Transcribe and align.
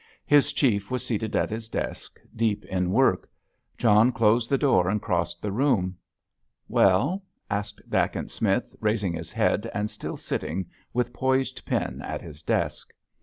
His 0.25 0.51
Chief 0.51 0.89
was 0.89 1.05
seated 1.05 1.35
at 1.35 1.51
his 1.51 1.69
desk, 1.69 2.19
deep 2.35 2.65
in 2.65 2.91
work. 2.91 3.29
John 3.77 4.11
closed 4.11 4.49
the 4.49 4.57
door 4.57 4.89
and 4.89 4.99
crossed 4.99 5.43
the 5.43 5.51
room. 5.51 5.95
"Well?" 6.67 7.21
asked 7.51 7.87
Dacent 7.87 8.31
Smith, 8.31 8.75
raising 8.81 9.13
his 9.13 9.31
head 9.31 9.69
and 9.75 9.91
still 9.91 10.17
sitting 10.17 10.65
with 10.91 11.13
poised 11.13 11.67
pen 11.67 12.01
at 12.03 12.23
his 12.23 12.41
desk. 12.41 12.91